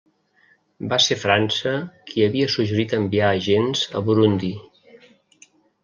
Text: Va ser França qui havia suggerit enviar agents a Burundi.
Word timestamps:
Va 0.93 0.97
ser 1.07 1.17
França 1.23 1.75
qui 2.09 2.25
havia 2.29 2.49
suggerit 2.55 2.99
enviar 3.01 3.31
agents 3.37 3.87
a 4.01 4.05
Burundi. 4.09 4.55